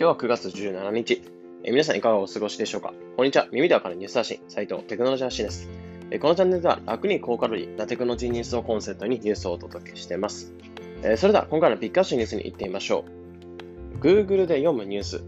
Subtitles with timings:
[0.00, 1.22] 今日は9月17日。
[1.62, 2.94] え皆さんいかがお過ごしでしょうか？
[3.18, 3.48] こんにちは。
[3.52, 5.68] 耳でわかるニュース発信、斉藤テクノロジー発信です。
[6.10, 10.54] えこのチャンネルでは楽に高カロリーなテクノロジーニュースをコンセプトにニュースをお届けしています。
[11.02, 13.04] えそれでは今回のピックアッシュニュースに行ってみましょ
[13.94, 13.98] う。
[13.98, 15.22] Google で読むニュース。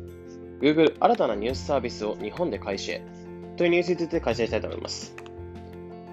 [0.62, 3.02] Google 新たなニュースサービスを日本で開始へ。
[3.58, 5.14] というニュースについて解説したいと思います。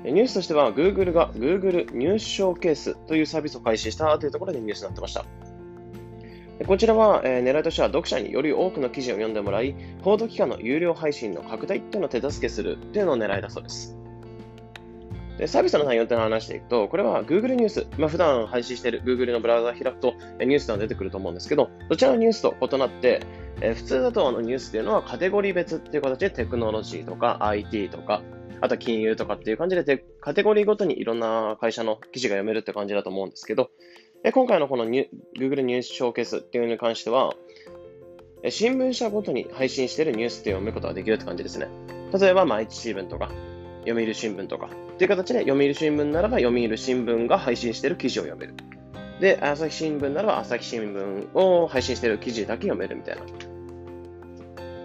[0.03, 5.23] ニュースとしては Google が Google 入手ショーケースというサービスを開始したというところでニュースになってました。
[6.67, 13.95] こちらは、えー、狙いとしては読者により多くの記事を読んでもらい、報道機関の有料配信の拡大っていうのを手助けするっていうのを狙いだそうです。
[15.37, 23.21] でサービスの内容っていうのを話していくと、これは Google ニュース、まあ、普段配信している Google のブラウザ開くとニュースが出てくると思うんですけど、どちらのニュースと異なって、
[23.61, 28.21] えー、普通だとあのニュースっていうのはカテゴリー別っていう形でテクノロジーとか IT とか、
[28.59, 33.71] あと金融とかっていう感じでカテゴリーごとにいろんな会社の記事が読めるって感じだと思うんですけど、
[34.23, 37.33] で今回のこの Google ニュースショーケースっていうのに関しては、
[38.49, 41.67] 新聞社ごとに配信しているニュースって読むことができるって感じですね。
[42.17, 43.29] 例えば、毎日新聞とか、
[43.85, 48.55] 読売新聞とか、っていう形で、読売新聞ならば読売新聞が配信している記事を読める。
[49.19, 53.21] で、朝日新聞ならば朝日新聞を配信している記事だけ読めるみたいな。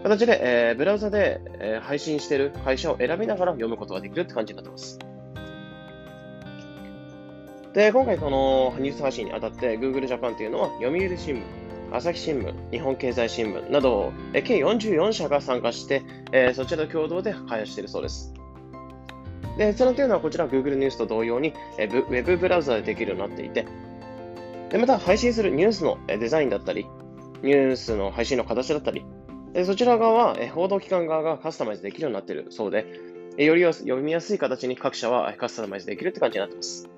[0.03, 4.99] 形で、えー、ブラウザで、えー、配信している会社を選びながら読むことができるって感じになってます。
[7.75, 11.43] で、今回このニュース発信にあたって Google Japan というのは読売新聞、
[11.93, 18.33] 朝日新聞、日本経済新聞など、計44社が参加して、えー、そちらと共同で開発しているそうです。
[19.59, 23.67] で、閲覧というのはこちら Google ニュースと同様に、えー、ウェブブラウザでできるようになっていて、
[24.71, 26.87] でまた配信するニュースのデザインだったり、
[27.43, 29.05] ニュースの配信の形だったり、
[29.53, 32.87] でそちら側は、え報道機関側がカスタマイズできるようになっているそうで、
[33.37, 36.89] より読みやすい形に各社はカスタマイズできるって感じになってます。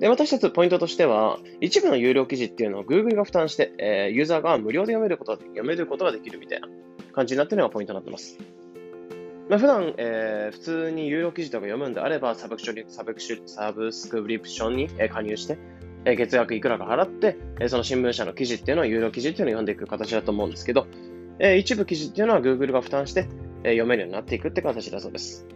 [0.00, 6.68] で、私たちポイントとしては、一部の有料記事っていうのを Google が負担して、えー、ユーザーが無料で読めることが読めることができるみたいな
[7.12, 8.38] 感じになってるのがポイントになってます。
[9.48, 15.56] まあ、普段、えー、普通に有料記事とか読むんであれば、サブクショサブクシサブスクリプションに加入して、
[16.04, 20.86] え、月額いくらか払って、えその新聞社の記事っていうのは有料記事っていうのを読んでいく形だと思うんですけど、
[21.38, 23.28] え一部記事っていうのは Google が負担して、
[23.64, 25.46] え読めるようになっていくって形だそうです。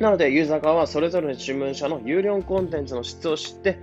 [0.00, 3.78] なので、ユーザー側はそれぞれの新聞社の有料コンテンツの質を知って、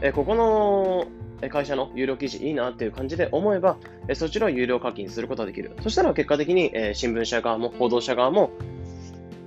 [0.00, 1.06] えここの
[1.48, 3.76] 会社の有料記事いいなっていう感じで思えば、
[4.08, 5.76] えそちらを有料課金することができる。
[5.82, 8.50] そしたら結果的に、え新聞社側も報道者側も、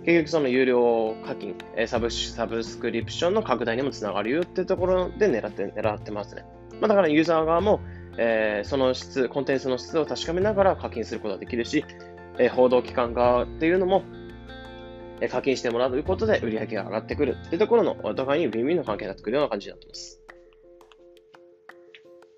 [0.06, 6.46] 結局その有料課金、えサブサブスクリプションの拡大にもつながるよっていうところで狙って狙ってますね。
[6.80, 7.80] まあ、だからユーザー側も、
[8.18, 11.84] えー、その質、コンテンツの質を確かめながら課金することができるし、
[12.38, 14.03] え、報道機関側っていうのも、
[15.29, 20.21] 課金してもらうということで売り上げが上がってくるっていうところのお互いにウィンウィンの関係になってくるような感じになっています。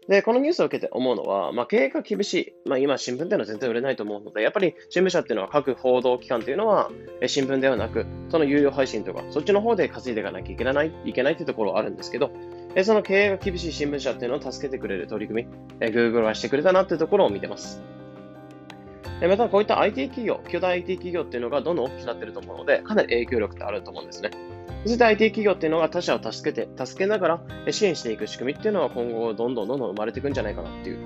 [0.07, 2.69] で、このニュースを受けて思うのは、まあ、経営が厳しい。
[2.69, 6.89] まあ、今、新聞っていうのは全然売れないと思うので、やっぱり新聞社っていうのは各報道機関っていうのは、
[7.27, 12.31] 新聞ではなく、その有料配信とか、そっちの方で稼いでいかなきゃいけないいけないっていうところはあるんですけど、
[12.83, 17.81] その経営が厳しい新聞社っていうのを助けてくれる取り組み、Google はしてくれたなっていうところを見てます。
[19.22, 24.29] また、こういった IT 企業、巨大 IT 企業っていうのがどんどん大きくなってると思うので、かなり影響力ってあると思うんですね。
[24.83, 27.41] そして IT 企業っていうのが他社を助けて、助けながら
[27.72, 30.97] 支援していく仕組みっていうのは今後どんどんどんどん生まれていくんじゃないかなっていう。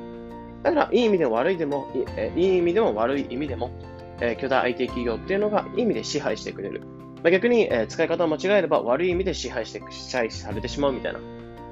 [0.64, 1.88] だから、いい意味でも悪いでも、
[2.36, 3.72] いい意味でも悪い意味でも、
[4.20, 6.82] え巨大 IT 企業っていうのがいい意味で支配してくれる。
[7.24, 11.20] まあ、逆に、え使い方を間違えれば悪い意味で支配して、支配されてしまうみたいな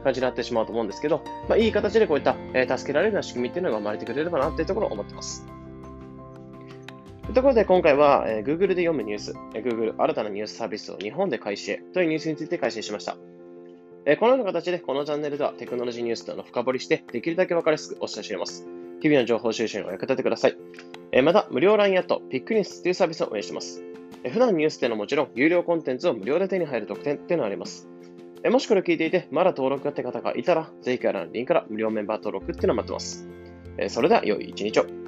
[0.04, 5.59] 感じになってしまうと思うんですけど、まあ、いい形でこういった、え助けられるような仕組みっていうのが生まれてくれればなっていうところを思ってます。
[7.30, 13.18] というところで今回は、えー、Google で読むニュース、えー、Google 新たなニュースサービスを日本で開始へというニュースについて解説しました。
[14.06, 18.66] えー、このような形でこのチャンネルではテクノロジーニュースとのを深掘りしてできるだけ分かりやすくお伝えしています。
[19.04, 20.58] 日々の情報収集にお役立てください。
[21.12, 23.84] えー、また、無料 LINE アット、ピックニュースというサービスを運営しています。
[24.24, 27.88] えー、普段ニュースっていうのはもちろん、有料コンテンツを無料で手に入る特典っていうのがあります。
[28.44, 33.30] えー、もしこれを聞いていて、まだ登録がって方がいたら、ぜひからのリンクから無料メンバー登録っていうのを待ってます。
[33.78, 34.99] えー、それでは、良い一日を。